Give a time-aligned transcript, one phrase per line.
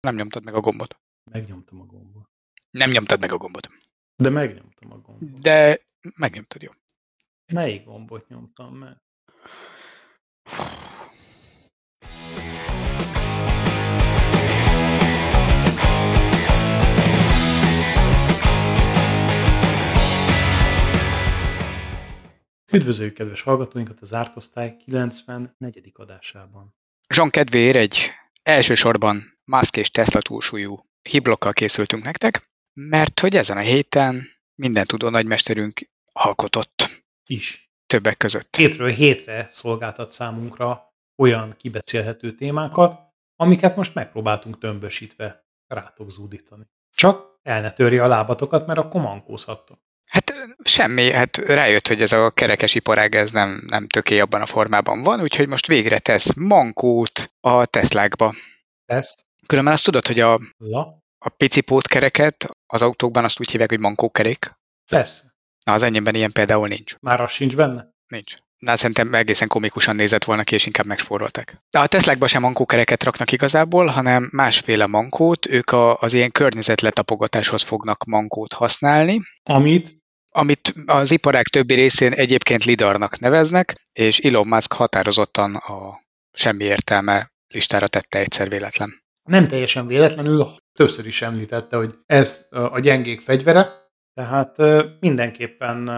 [0.00, 0.98] Nem nyomtad meg a gombot.
[1.30, 2.28] Megnyomtam a gombot.
[2.70, 3.68] Nem nyomtad meg a gombot.
[4.16, 5.40] De megnyomtam a gombot.
[5.40, 5.80] De
[6.16, 6.70] megnyomtad, jó.
[7.52, 8.96] Melyik gombot nyomtam meg?
[22.72, 25.92] Üdvözöljük kedves hallgatóinkat az Ártosztály 94.
[25.94, 26.74] adásában.
[27.14, 28.10] Jean kedvéért egy
[28.42, 35.08] elsősorban Musk és Tesla túlsúlyú hiblokkal készültünk nektek, mert hogy ezen a héten minden tudó
[35.08, 37.04] nagymesterünk alkotott.
[37.26, 37.72] Is.
[37.86, 38.56] Többek között.
[38.56, 43.00] Hétről hétre szolgáltat számunkra olyan kibeszélhető témákat,
[43.36, 46.64] amiket most megpróbáltunk tömbösítve rátok zúdítani.
[46.94, 49.80] Csak el ne törje a lábatokat, mert akkor mankózhattok.
[50.48, 54.46] Hát semmi, hát rájött, hogy ez a kerekes iparág ez nem, nem töké abban a
[54.46, 58.34] formában van, úgyhogy most végre tesz mankót a Teslákba.
[58.86, 59.14] Tesz?
[59.46, 61.02] Különben azt tudod, hogy a, La?
[61.18, 64.56] a pici pótkereket az autókban azt úgy hívják, hogy mankókerék.
[64.90, 65.34] Persze.
[65.66, 66.94] Na, az enyémben ilyen például nincs.
[67.00, 67.86] Már az sincs benne?
[68.06, 68.34] Nincs.
[68.58, 71.62] Na, szerintem egészen komikusan nézett volna ki, és inkább megspóroltak.
[71.70, 77.62] De a Teslákba sem mankókereket raknak igazából, hanem másféle mankót, ők a, az ilyen környezetletapogatáshoz
[77.62, 79.97] fognak mankót használni, Amit
[80.38, 86.00] amit az iparág többi részén egyébként lidarnak neveznek, és Elon Musk határozottan a
[86.32, 89.02] semmi értelme listára tette egyszer véletlen.
[89.22, 94.56] nem teljesen véletlenül többször is említette, hogy ez a gyengék fegyvere, tehát
[95.00, 95.90] mindenképpen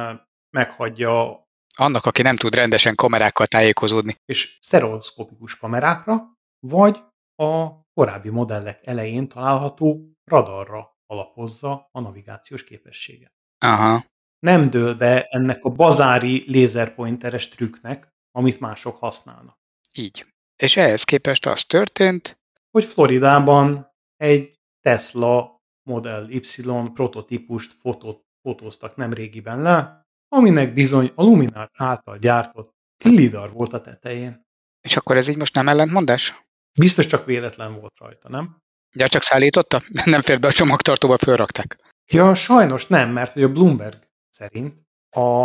[0.51, 1.39] meghagyja
[1.77, 4.15] Annak, aki nem tud rendesen kamerákkal tájékozódni.
[4.25, 6.23] és sztereoszkopikus kamerákra,
[6.67, 7.01] vagy
[7.37, 13.33] a korábbi modellek elején található radarra alapozza a navigációs képességet.
[13.59, 14.05] Aha.
[14.41, 19.59] Nem dől be ennek a bazári lézerpointeres trükknek, amit mások használnak.
[19.95, 20.27] Így.
[20.57, 22.39] És ehhez képest az történt,
[22.71, 26.63] hogy Floridában egy Tesla Model Y
[26.95, 32.71] prototípust fotót, fotóztak nem régiben le, aminek bizony a Luminar által gyártott
[33.05, 34.43] lidar volt a tetején.
[34.81, 36.45] és akkor ez így most nem ellentmondás?
[36.79, 38.57] Biztos csak véletlen volt rajta, nem?
[38.97, 39.81] Ja, csak szállította?
[40.05, 41.79] Nem fért be a csomagtartóba, fölrakták.
[42.13, 44.09] Ja, sajnos nem, mert hogy a Bloomberg
[44.41, 44.75] szerint
[45.17, 45.45] a,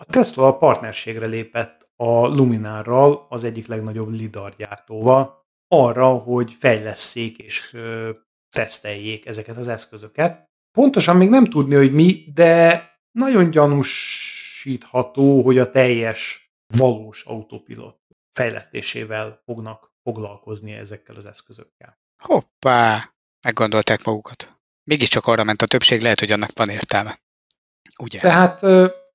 [0.00, 7.72] a Tesla partnerségre lépett a Luminarral, az egyik legnagyobb lidar gyártóval, arra, hogy fejlesszék és
[7.74, 8.10] ö,
[8.56, 10.44] teszteljék ezeket az eszközöket.
[10.78, 17.98] Pontosan még nem tudni, hogy mi, de nagyon gyanúsítható, hogy a teljes valós autopilot
[18.34, 21.98] fejlesztésével fognak foglalkozni ezekkel az eszközökkel.
[22.22, 23.14] Hoppá!
[23.46, 24.58] Meggondolták magukat.
[24.84, 27.18] Mégiscsak arra ment a többség, lehet, hogy annak van értelme.
[27.98, 28.20] Ugye?
[28.20, 28.60] Tehát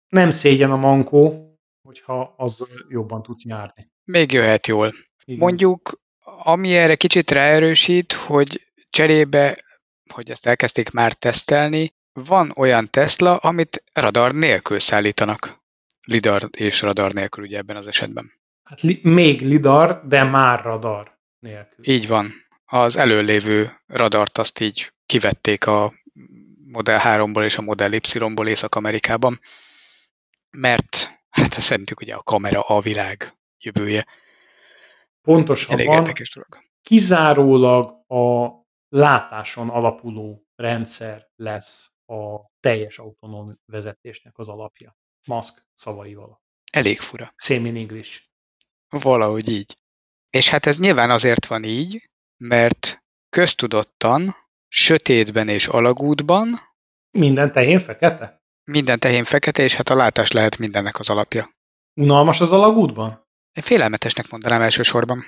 [0.09, 1.51] nem szégyen a mankó,
[1.81, 3.91] hogyha azzal jobban tudsz nyárni.
[4.03, 4.93] Még jöhet jól.
[5.25, 5.39] Igen.
[5.39, 6.01] Mondjuk,
[6.43, 9.63] ami erre kicsit ráerősít, hogy cserébe,
[10.13, 15.59] hogy ezt elkezdték már tesztelni, van olyan Tesla, amit radar nélkül szállítanak.
[16.05, 18.31] Lidar és radar nélkül ugye ebben az esetben.
[18.63, 21.87] Hát li- még lidar, de már radar nélkül.
[21.87, 22.31] Így van.
[22.65, 25.93] Az előlévő radart azt így kivették a
[26.71, 29.39] Model 3-ból és a Model Y-ból Észak-Amerikában,
[30.49, 34.05] mert hát szerintük ugye a kamera a világ jövője.
[34.07, 34.17] Elég
[35.21, 36.63] Pontosabban érdekes dolog.
[36.81, 38.49] kizárólag a
[38.89, 44.97] látáson alapuló rendszer lesz a teljes autonóm vezetésnek az alapja.
[45.27, 46.41] Musk szavaival.
[46.71, 47.33] Elég fura.
[47.35, 48.21] Same in English.
[48.89, 49.77] Valahogy így.
[50.29, 54.35] És hát ez nyilván azért van így, mert köztudottan,
[54.73, 56.59] sötétben és alagútban
[57.17, 58.39] Minden tehén fekete?
[58.71, 61.49] minden tehén fekete, és hát a látás lehet mindennek az alapja.
[62.01, 63.09] Unalmas az alagútban?
[63.53, 65.23] Én félelmetesnek mondanám elsősorban.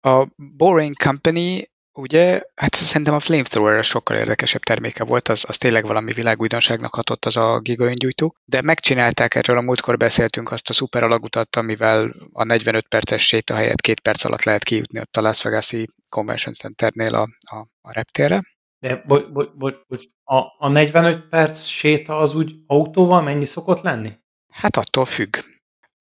[0.00, 5.86] A Boring Company, ugye, hát szerintem a Flamethrower sokkal érdekesebb terméke volt, az, az tényleg
[5.86, 11.02] valami világújdonságnak hatott az a gigaöngyújtó, de megcsinálták erről, a múltkor beszéltünk azt a szuper
[11.02, 15.42] alagutat, amivel a 45 perces séta helyett két perc alatt lehet kijutni ott a Las
[15.42, 18.42] Vegas-i Convention Centernél a, a, a reptérre.
[18.78, 20.04] De bocs, bocs, bocs, bocs.
[20.24, 24.12] A, a 45 perc séta az úgy autóval mennyi szokott lenni?
[24.52, 25.36] Hát attól függ.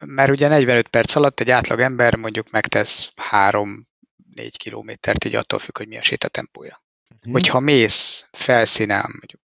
[0.05, 3.71] Mert ugye 45 perc alatt egy átlag ember mondjuk megtesz 3-4
[4.57, 6.83] kilométert, így attól függ, hogy mi a sétatempója.
[7.21, 7.31] Hm.
[7.31, 9.41] Hogyha mész felszínen mondjuk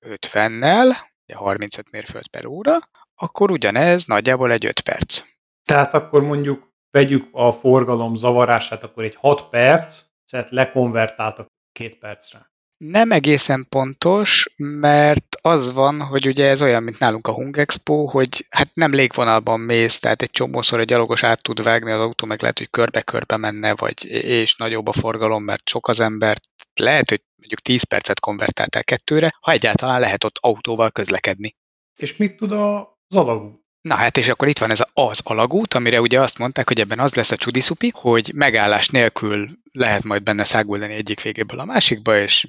[0.00, 0.96] 50-nel,
[1.26, 2.78] ugye 35 mérföld per óra,
[3.14, 5.22] akkor ugyanez nagyjából egy 5 perc.
[5.64, 12.49] Tehát akkor mondjuk vegyük a forgalom zavarását, akkor egy 6 perc, tehát lekonvertáltak két percre.
[12.84, 18.04] Nem egészen pontos, mert az van, hogy ugye ez olyan, mint nálunk a Hung Expo,
[18.04, 22.26] hogy hát nem légvonalban mész, tehát egy csomószor egy gyalogos át tud vágni, az autó
[22.26, 26.40] meg lehet, hogy körbe-körbe menne, vagy és nagyobb a forgalom, mert sok az ember.
[26.74, 31.56] Lehet, hogy mondjuk 10 percet konvertáltál kettőre, ha egyáltalán lehet ott autóval közlekedni.
[31.96, 33.60] És mit tud az alagút?
[33.80, 36.98] Na hát, és akkor itt van ez az alagút, amire ugye azt mondták, hogy ebben
[36.98, 42.18] az lesz a csudiszupi, hogy megállás nélkül lehet majd benne száguldani egyik végéből a másikba,
[42.18, 42.44] és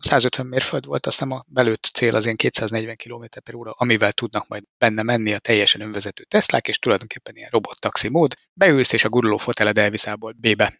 [0.00, 4.48] 150 mérföld volt, azt a belőtt cél az én 240 km per óra, amivel tudnak
[4.48, 8.34] majd benne menni a teljesen önvezető Teslák, és tulajdonképpen ilyen robottaxi mód.
[8.52, 10.06] Beülsz, és a guruló foteled elvisz
[10.36, 10.76] B-be.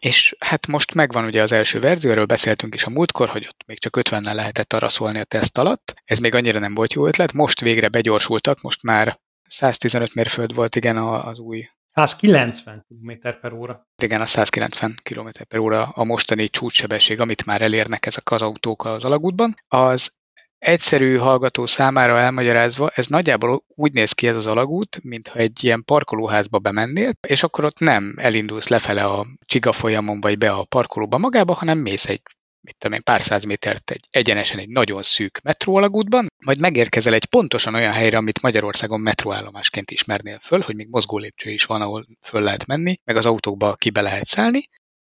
[0.00, 3.62] És hát most megvan ugye az első verzió, erről beszéltünk is a múltkor, hogy ott
[3.66, 5.94] még csak 50-nel lehetett arra szólni a teszt alatt.
[6.04, 9.18] Ez még annyira nem volt jó ötlet, most végre begyorsultak, most már
[9.48, 13.10] 115 mérföld volt, igen, az új 190 km
[13.40, 13.86] per óra.
[14.02, 18.84] Igen, a 190 km per óra a mostani csúcssebesség, amit már elérnek ezek az autók
[18.84, 19.54] az alagútban.
[19.68, 20.10] Az
[20.58, 25.84] egyszerű hallgató számára elmagyarázva, ez nagyjából úgy néz ki ez az alagút, mintha egy ilyen
[25.84, 31.18] parkolóházba bemennél, és akkor ott nem elindulsz lefele a csiga folyamon vagy be a parkolóba
[31.18, 32.22] magába, hanem mész egy
[32.66, 37.24] mit tudom én, pár száz métert egy, egyenesen egy nagyon szűk metróalagútban, majd megérkezel egy
[37.24, 42.06] pontosan olyan helyre, amit Magyarországon metróállomásként ismernél föl, hogy még mozgó lépcső is van, ahol
[42.20, 44.62] föl lehet menni, meg az autókba ki be lehet szállni.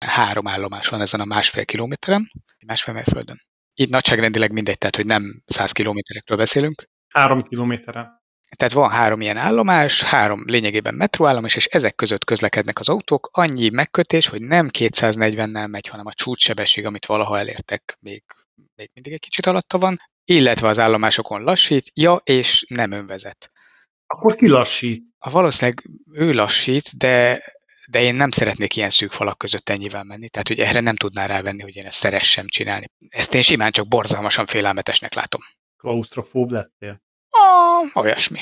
[0.05, 2.31] Három állomás van ezen a másfél kilométeren,
[2.65, 3.41] másfél mérföldön.
[3.73, 6.83] Így nagyságrendileg mindegy, tehát hogy nem száz kilométerekről beszélünk.
[7.07, 8.16] Három kilométeren.
[8.55, 13.29] Tehát van három ilyen állomás, három lényegében metróállomás, és ezek között közlekednek az autók.
[13.31, 18.23] Annyi megkötés, hogy nem 240-nel megy, hanem a csúcssebesség, amit valaha elértek, még,
[18.75, 23.51] még mindig egy kicsit alatta van, illetve az állomásokon lassít, ja, és nem önvezet.
[24.07, 25.03] Akkor ki lassít?
[25.17, 27.43] A valószínűleg ő lassít, de,
[27.91, 31.25] de én nem szeretnék ilyen szűk falak között ennyivel menni, tehát hogy erre nem tudná
[31.25, 32.85] rávenni, hogy én ezt szeressem csinálni.
[33.09, 35.41] Ezt én simán csak borzalmasan félelmetesnek látom.
[35.77, 37.01] Klaustrofób lettél?
[37.93, 38.39] Olyasmi.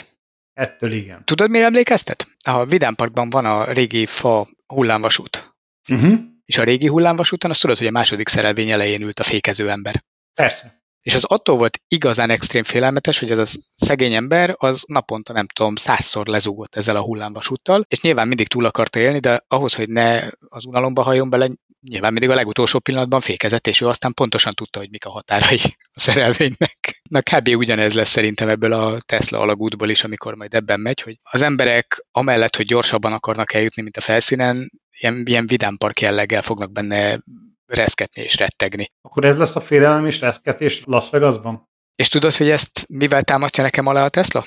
[0.54, 1.26] Ettől igen.
[1.26, 2.28] Tudod, mire emlékeztet?
[2.46, 5.56] A Vidám Parkban van a régi fa hullámvasút.
[5.90, 6.20] Uh-huh.
[6.46, 10.04] És a régi hullámvasúton azt tudod, hogy a második szerelvény elején ült a fékező ember.
[10.34, 10.84] Persze.
[11.02, 15.46] És az attól volt igazán extrém félelmetes, hogy ez a szegény ember az naponta nem
[15.48, 19.90] tudom, százszor lezúgott ezzel a hullámvasúttal, és nyilván mindig túl akarta élni, de ahhoz, hogy
[19.90, 21.48] ne az unalomba hajjon bele,
[21.90, 25.60] nyilván mindig a legutolsó pillanatban fékezett, és ő aztán pontosan tudta, hogy mik a határai
[25.94, 27.02] a szerelvénynek.
[27.10, 27.48] Na kb.
[27.48, 32.06] ugyanez lesz szerintem ebből a Tesla alagútból is, amikor majd ebben megy, hogy az emberek
[32.12, 37.20] amellett, hogy gyorsabban akarnak eljutni, mint a felszínen, ilyen, ilyen vidámpark jelleggel fognak benne
[37.66, 38.92] reszketni és rettegni.
[39.02, 41.70] Akkor ez lesz a félelem és reszketés Las Vegasban?
[41.96, 44.46] És tudod, hogy ezt mivel támadja nekem alá a Tesla?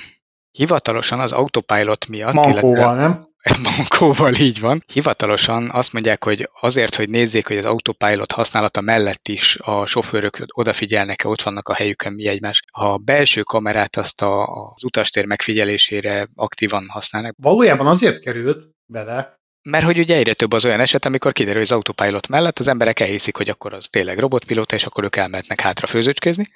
[0.51, 3.27] Hivatalosan az autopilot miatt, Mankóval, illetve nem?
[3.63, 4.85] Mankóval így van.
[4.93, 10.39] Hivatalosan azt mondják, hogy azért, hogy nézzék, hogy az autopilot használata mellett is a sofőrök
[10.53, 12.63] odafigyelnek-e, ott vannak a helyükön mi egymás.
[12.73, 17.35] Ha a belső kamerát azt a, az utastér megfigyelésére aktívan használnak.
[17.43, 21.71] Valójában azért került bele, mert hogy ugye egyre több az olyan eset, amikor kiderül, hogy
[21.71, 25.61] az autopilot mellett az emberek elhiszik, hogy akkor az tényleg robotpilóta, és akkor ők elmehetnek
[25.61, 26.47] hátra főzőcskézni,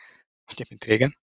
[0.52, 1.16] ugye, mint régen.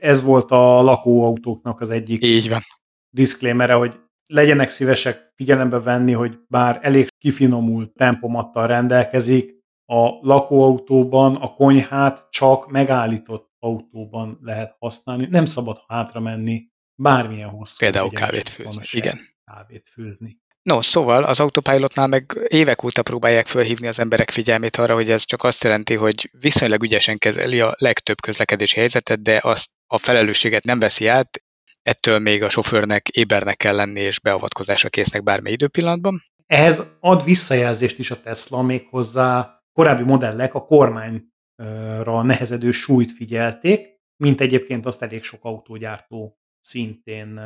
[0.00, 2.62] Ez volt a lakóautóknak az egyik Így van.
[3.10, 3.94] diszklémere, hogy
[4.32, 12.70] legyenek szívesek figyelembe venni, hogy bár elég kifinomult tempomattal rendelkezik, a lakóautóban a konyhát csak
[12.70, 15.26] megállított autóban lehet használni.
[15.30, 17.76] Nem szabad hátra menni, bármilyen hosszú.
[17.78, 19.20] Például kávét főzni, igen.
[19.44, 20.40] Kávét főzni.
[20.62, 25.24] No, szóval az autopilotnál meg évek óta próbálják felhívni az emberek figyelmét arra, hogy ez
[25.24, 30.64] csak azt jelenti, hogy viszonylag ügyesen kezeli a legtöbb közlekedési helyzetet, de azt a felelősséget
[30.64, 31.42] nem veszi át,
[31.82, 36.22] ettől még a sofőrnek ébernek kell lenni és beavatkozásra késznek bármely időpillanatban.
[36.46, 44.40] Ehhez ad visszajelzést is a Tesla, méghozzá korábbi modellek a kormányra nehezedő súlyt figyelték, mint
[44.40, 47.40] egyébként azt elég sok autógyártó szintén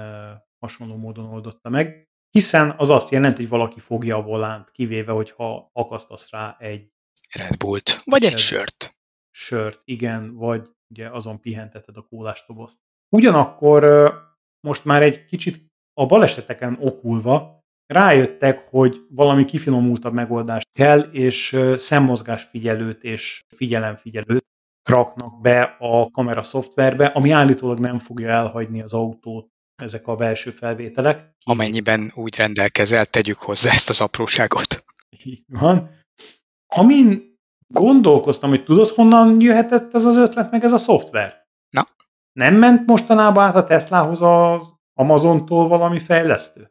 [0.58, 5.70] hasonló módon oldotta meg hiszen az azt jelenti, hogy valaki fogja a volánt, kivéve, hogyha
[5.72, 6.92] akasztasz rá egy
[7.32, 8.96] Red Bullt, vagy egy sört.
[9.30, 12.78] Sört, igen, vagy ugye azon pihenteted a kólástobozt.
[13.08, 14.12] Ugyanakkor
[14.60, 15.66] most már egy kicsit
[16.00, 24.44] a baleseteken okulva rájöttek, hogy valami kifinomultabb megoldást kell, és szemmozgásfigyelőt és figyelemfigyelőt
[24.88, 29.48] raknak be a kamera szoftverbe, ami állítólag nem fogja elhagyni az autót
[29.82, 31.30] ezek a belső felvételek.
[31.44, 34.84] Amennyiben úgy rendelkezel, tegyük hozzá ezt az apróságot.
[35.24, 35.90] Így van.
[36.66, 37.34] Amin
[37.74, 41.44] gondolkoztam, hogy tudod, honnan jöhetett ez az ötlet, meg ez a szoftver?
[41.70, 41.88] Na?
[42.36, 46.70] Nem ment mostanában át a Teslahoz az Amazontól valami fejlesztő?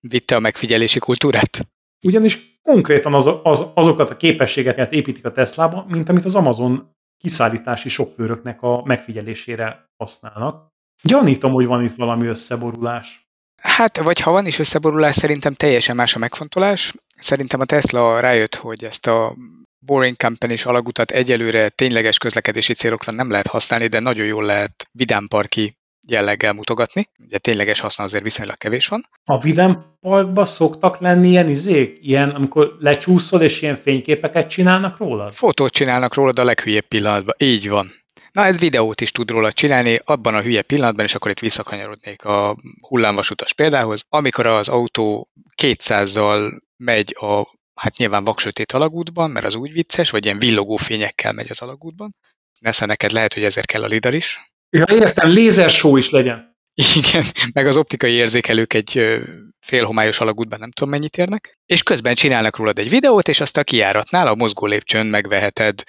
[0.00, 1.72] Vitte a megfigyelési kultúrát?
[2.02, 7.88] ugyanis konkrétan az, az, azokat a képességeket építik a Teslába, mint amit az Amazon kiszállítási
[7.88, 10.68] sofőröknek a megfigyelésére használnak.
[11.02, 13.26] Gyanítom, hogy van itt valami összeborulás.
[13.62, 16.94] Hát, vagy ha van is összeborulás, szerintem teljesen más a megfontolás.
[17.16, 19.36] Szerintem a Tesla rájött, hogy ezt a
[19.84, 24.88] Boring company és alagutat egyelőre tényleges közlekedési célokra nem lehet használni, de nagyon jól lehet
[24.92, 25.76] vidámparki
[26.08, 27.08] jelleggel mutogatni.
[27.18, 29.08] Ugye tényleges haszna azért viszonylag kevés van.
[29.24, 31.98] A Vidám Parkban szoktak lenni ilyen izék?
[32.00, 35.32] Ilyen, amikor lecsúszol és ilyen fényképeket csinálnak rólad?
[35.32, 37.34] Fotót csinálnak rólad a leghülyebb pillanatban.
[37.38, 37.90] Így van.
[38.32, 42.24] Na, ez videót is tud róla csinálni, abban a hülye pillanatban, és akkor itt visszakanyarodnék
[42.24, 42.56] a
[42.88, 45.28] hullámvasutas példához, amikor az autó
[45.62, 47.42] 200-zal megy a,
[47.74, 52.16] hát nyilván vaksötét alagútban, mert az úgy vicces, vagy ilyen villogó fényekkel megy az alagútban.
[52.58, 54.52] Nesze neked lehet, hogy ezért kell a lidar is.
[54.70, 56.56] Ja, értem, lézershow is legyen.
[56.74, 59.20] Igen, meg az optikai érzékelők egy
[59.60, 63.64] félhomályos alagútban nem tudom mennyit érnek, és közben csinálnak rólad egy videót, és azt a
[63.64, 65.82] kiáratnál a mozgó lépcsőn megveheted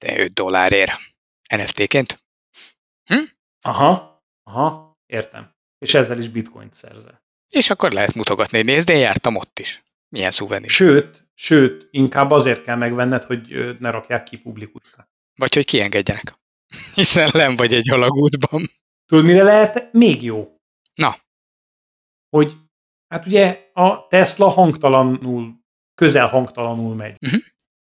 [0.00, 0.92] 5 dollárért
[1.56, 2.22] NFT-ként.
[3.04, 3.22] Hm?
[3.62, 5.54] Aha, aha, értem.
[5.78, 7.22] És ezzel is bitcoint szerzel.
[7.48, 9.82] És akkor lehet mutogatni, hogy nézd, én jártam ott is.
[10.08, 10.70] Milyen szuvenír.
[10.70, 15.08] Sőt, sőt, inkább azért kell megvenned, hogy ne rakják ki publikusra.
[15.34, 16.38] Vagy hogy kiengedjenek.
[16.94, 18.70] Hiszen nem vagy egy alagútban.
[19.06, 20.56] Tudod, mire lehet még jó?
[20.94, 21.16] Na.
[22.28, 22.56] Hogy,
[23.08, 25.60] hát ugye a Tesla hangtalanul,
[25.94, 27.16] közel hangtalanul megy.
[27.26, 27.40] Uh-huh.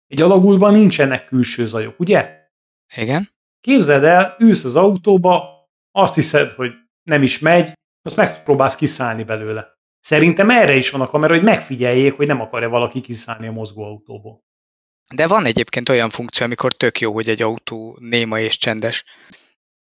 [0.07, 2.49] Egy alagútban nincsenek külső zajok, ugye?
[2.97, 3.31] Igen.
[3.61, 6.73] Képzeld el, ülsz az autóba, azt hiszed, hogy
[7.03, 7.73] nem is megy,
[8.03, 9.75] azt megpróbálsz kiszállni belőle.
[10.07, 14.45] Szerintem erre is van a kamera, hogy megfigyeljék, hogy nem akarja valaki kiszállni a mozgóautóból.
[15.15, 19.05] De van egyébként olyan funkció, amikor tök jó, hogy egy autó néma és csendes.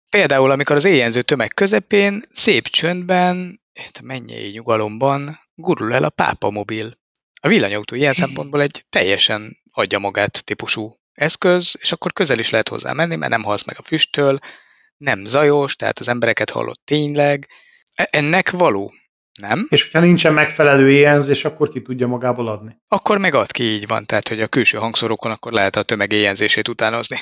[0.09, 6.49] Például, amikor az éjjelző tömeg közepén, szép csöndben, hát mennyei nyugalomban gurul el a pápa
[6.49, 6.97] mobil.
[7.41, 12.69] A villanyautó ilyen szempontból egy teljesen adja magát típusú eszköz, és akkor közel is lehet
[12.69, 14.39] hozzá menni, mert nem halsz meg a füsttől,
[14.97, 17.47] nem zajos, tehát az embereket hallott tényleg.
[17.95, 18.93] E, ennek való,
[19.41, 19.67] nem?
[19.69, 22.77] És hogyha nincsen megfelelő éjjelzés, akkor ki tudja magából adni.
[22.87, 26.11] Akkor meg ad ki, így van, tehát hogy a külső hangszorokon akkor lehet a tömeg
[26.11, 27.19] éjjelzését utánozni.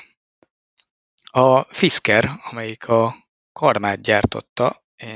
[1.32, 3.16] A Fisker, amelyik a
[3.54, 5.08] karmát gyártotta, e,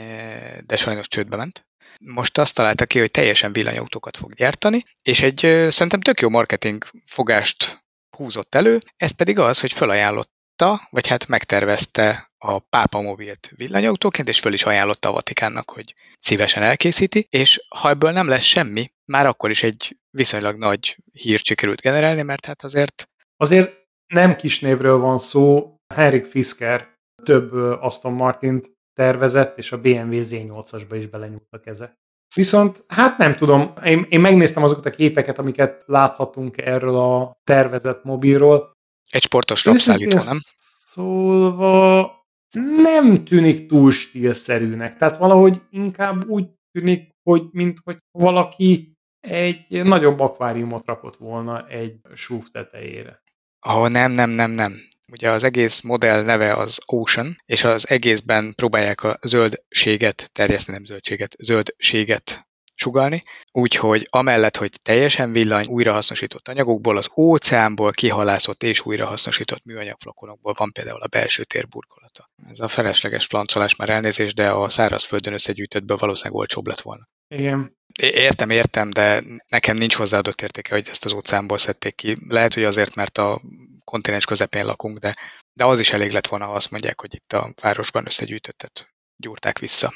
[0.65, 1.67] de sajnos csődbe ment,
[1.99, 5.39] most azt találta ki, hogy teljesen villanyautókat fog gyártani, és egy
[5.71, 7.85] szerintem tök jó marketing fogást
[8.17, 14.39] húzott elő, ez pedig az, hogy felajánlotta, vagy hát megtervezte a pápa mobilt villanyautóként, és
[14.39, 19.25] föl is ajánlotta a Vatikánnak, hogy szívesen elkészíti, és ha ebből nem lesz semmi, már
[19.25, 23.09] akkor is egy viszonylag nagy hírt sikerült generálni, mert hát azért...
[23.37, 30.21] Azért nem kis névről van szó, Henrik Fisker több Aston Martint tervezett, és a BMW
[30.21, 31.93] Z8-asba is belenyúltak ezek.
[32.35, 38.03] Viszont, hát nem tudom, én, én megnéztem azokat a képeket, amiket láthatunk erről a tervezett
[38.03, 38.71] mobilról.
[39.11, 40.37] Egy sportos rabszállító, nem?
[40.85, 42.16] Szólva
[42.55, 44.97] nem tűnik túl stílszerűnek.
[44.97, 51.99] Tehát valahogy inkább úgy tűnik, hogy mint hogy valaki egy nagyobb akváriumot rakott volna egy
[52.13, 53.21] súf tetejére.
[53.59, 54.73] Ah, nem, nem, nem, nem.
[55.11, 60.85] Ugye az egész modell neve az Ocean, és az egészben próbálják a zöldséget terjeszteni, nem
[60.85, 62.46] zöldséget, zöldséget
[62.79, 70.71] sugalni, úgyhogy amellett, hogy teljesen villany újrahasznosított anyagokból, az óceánból kihalászott és újrahasznosított műanyagflakonokból van
[70.71, 72.29] például a belső tér burkolata.
[72.49, 77.07] Ez a felesleges flancolás már elnézés, de a szárazföldön összegyűjtöttből valószínűleg olcsóbb lett volna.
[77.27, 77.75] Igen.
[78.01, 82.17] Értem, értem, de nekem nincs hozzáadott értéke, hogy ezt az óceánból szedték ki.
[82.27, 83.41] Lehet, hogy azért, mert a
[83.83, 85.13] kontinens közepén lakunk, de,
[85.53, 89.59] de az is elég lett volna, ha azt mondják, hogy itt a városban összegyűjtöttet gyúrták
[89.59, 89.93] vissza.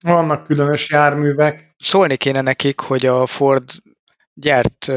[0.00, 1.74] Vannak különös járművek.
[1.76, 3.64] Szólni kéne nekik, hogy a Ford
[4.34, 4.88] gyárt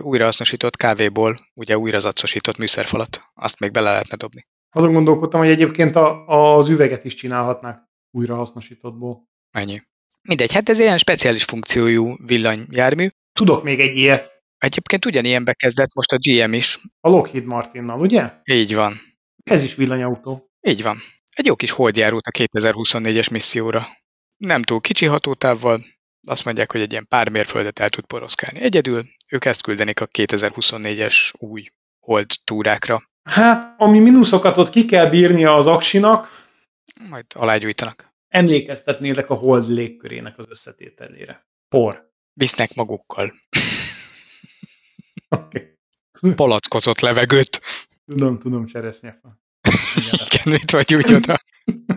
[0.00, 4.46] újrahasznosított kávéból, ugye újrazacosított műszerfalat, azt még bele lehetne dobni.
[4.70, 9.28] Azon gondolkodtam, hogy egyébként a, az üveget is csinálhatnák újrahasznosítottból.
[9.50, 9.82] Ennyi.
[10.22, 13.08] Mindegy, hát ez ilyen speciális funkciójú villanyjármű.
[13.32, 14.32] Tudok még egy ilyet.
[14.58, 16.80] Egyébként ugyanilyenbe kezdett most a GM is.
[17.00, 18.32] A Lockheed Martinnal, ugye?
[18.44, 19.00] Így van.
[19.42, 20.50] Ez is villanyautó.
[20.60, 20.96] Így van.
[21.30, 23.86] Egy jó kis holdjárót a 2024-es misszióra.
[24.44, 25.84] Nem túl kicsi hatótávval,
[26.26, 28.60] azt mondják, hogy egy ilyen pár mérföldet el tud poroszkálni.
[28.60, 31.68] Egyedül ők ezt küldenik a 2024-es új
[32.00, 33.02] hold túrákra.
[33.22, 36.46] Hát, ami mínuszokat ott ki kell bírnia az aksinak,
[37.08, 38.12] majd alágyújtanak.
[38.28, 41.46] Emlékeztetnélek a hold légkörének az összetételére.
[41.68, 42.12] Por.
[42.32, 43.32] Visznek magukkal.
[45.28, 45.72] Okay.
[46.34, 47.60] Palackozott levegőt.
[48.06, 49.40] Tudom, tudom, cseresznyefa.
[50.26, 51.40] Igen, mit vagy úgy oda.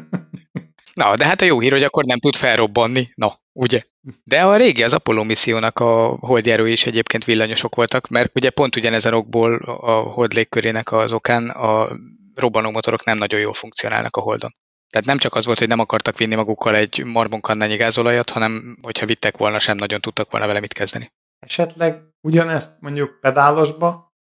[0.97, 3.07] Na, de hát a jó hír, hogy akkor nem tud felrobbanni.
[3.15, 3.83] Na, ugye?
[4.23, 8.75] De a régi, az Apollo missziónak a holdjárói is egyébként villanyosok voltak, mert ugye pont
[8.75, 11.87] ugyanezen okból a hold légkörének az okán a
[12.35, 14.55] robbanómotorok nem nagyon jól funkcionálnak a holdon.
[14.89, 19.05] Tehát nem csak az volt, hogy nem akartak vinni magukkal egy marmonkannányi gázolajat, hanem hogyha
[19.05, 21.11] vittek volna, sem nagyon tudtak volna vele mit kezdeni.
[21.39, 24.13] Esetleg ugyanezt mondjuk pedálosba,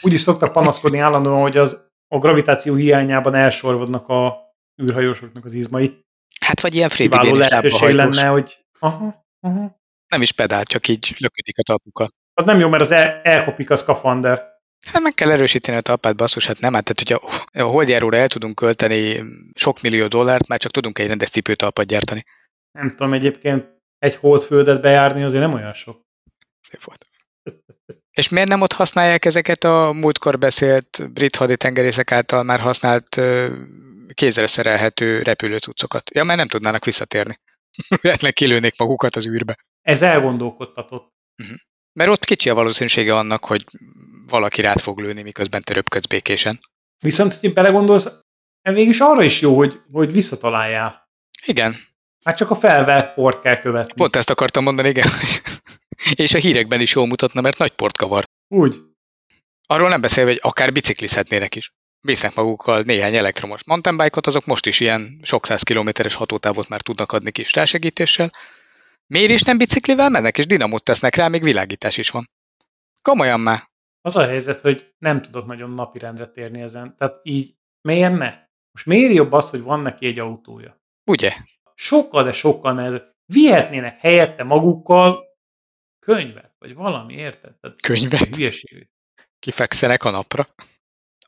[0.00, 4.48] úgy is szoktak panaszkodni állandóan, hogy az a gravitáció hiányában elsorvadnak a
[4.82, 6.00] űrhajósoknak az izmai.
[6.40, 9.78] Hát vagy ilyen Freddy lehetőség lenne, hogy aha, aha.
[10.08, 12.08] Nem is pedál, csak így löködik a talpukkal.
[12.34, 14.48] Az nem jó, mert az el, elkopik a szkafander.
[14.86, 18.28] Hát meg kell erősíteni a talpát, basszus, hát nem, hát tehát, hogyha a holdjáróra el
[18.28, 19.22] tudunk költeni
[19.54, 22.24] sok millió dollárt, már csak tudunk egy rendes cipőtalpat gyártani.
[22.78, 23.68] Nem tudom, egyébként
[23.98, 26.00] egy holdföldet bejárni azért nem olyan sok.
[26.68, 27.06] Szép volt.
[28.10, 33.20] És miért nem ott használják ezeket a múltkor beszélt brit haditengerészek által már használt
[34.14, 36.14] kézre szerelhető repülőcuccokat?
[36.14, 37.38] Ja, mert nem tudnának visszatérni.
[38.02, 39.58] Lehetnek kilőnék magukat az űrbe.
[39.82, 41.08] Ez elgondolkodtatott.
[41.92, 43.64] Mert ott kicsi a valószínűsége annak, hogy
[44.26, 46.60] valaki rád fog lőni, miközben te röpködsz békésen.
[46.98, 48.08] Viszont, hogy belegondolsz,
[48.62, 51.08] végülis arra is jó, hogy, hogy visszataláljál.
[51.46, 51.88] Igen,
[52.24, 53.92] Hát csak a felvert port kell követni.
[53.94, 55.08] pont ezt akartam mondani, igen.
[56.24, 58.24] És a hírekben is jól mutatna, mert nagy port kavar.
[58.48, 58.80] Úgy.
[59.66, 61.72] Arról nem beszélve, hogy akár biciklizhetnének is.
[62.00, 67.12] Visznek magukkal néhány elektromos mountainbike-ot, azok most is ilyen sok száz kilométeres hatótávot már tudnak
[67.12, 68.30] adni kis rásegítéssel.
[69.06, 72.30] Miért is nem biciklivel mennek, és dinamót tesznek rá, még világítás is van.
[73.02, 73.68] Komolyan már.
[74.00, 76.96] Az a helyzet, hogy nem tudok nagyon napirendre térni ezen.
[76.96, 78.38] Tehát így, miért ne?
[78.72, 80.80] Most miért jobb az, hogy van neki egy autója?
[81.04, 81.32] Ugye?
[81.74, 83.14] Sokkal, de sokkal nehezebb.
[83.26, 85.24] Vihetnének helyette magukkal
[85.98, 87.54] könyvet, vagy valami, érted?
[87.60, 88.34] Tehát Könyvet?
[88.36, 88.88] hülyeség.
[89.38, 90.48] Kifekszenek a napra.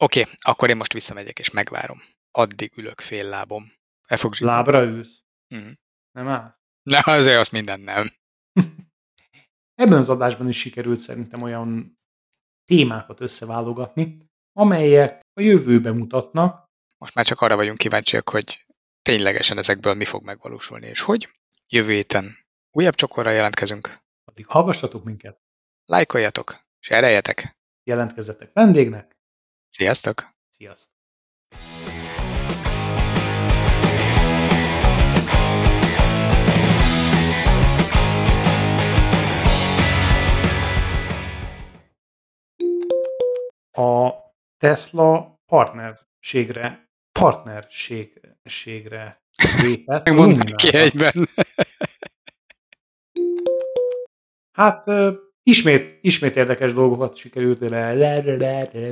[0.03, 2.03] Oké, okay, akkor én most visszamegyek és megvárom.
[2.31, 3.73] Addig ülök fél lábom.
[4.07, 4.35] El fog.
[4.39, 5.23] Lábra ülsz.
[5.49, 5.71] Mhm.
[6.13, 6.57] Nem áll?
[6.83, 8.13] Ne, azért azt minden nem.
[9.83, 11.95] Ebben az adásban is sikerült szerintem olyan
[12.65, 18.67] témákat összeválogatni, amelyek a jövőbe mutatnak, Most már csak arra vagyunk kíváncsiak, hogy
[19.03, 21.29] ténylegesen ezekből mi fog megvalósulni, és hogy
[21.69, 22.37] jövő héten
[22.71, 23.99] újabb csokorra jelentkezünk.
[24.25, 25.41] addig hallgassatok minket,
[25.85, 27.57] Lájkoljatok, és ereljetek.
[27.85, 29.17] jelentkezzetek vendégnek,
[29.77, 30.35] Sziasztok!
[30.51, 30.95] sziasztok!
[43.73, 44.11] A
[44.59, 49.23] Tesla partnerségre, partnerségre
[49.63, 50.09] lépett.
[50.09, 51.29] a Megmondtam ki egyben.
[54.53, 54.85] Hát
[55.43, 57.95] ismét, ismét érdekes dolgokat sikerült, le,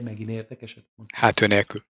[0.01, 0.85] megint érdekeset.
[1.15, 1.85] Hát ő nélkül.